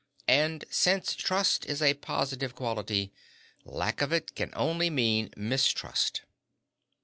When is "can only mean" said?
4.33-5.29